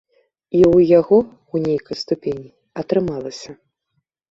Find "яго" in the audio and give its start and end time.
0.99-1.19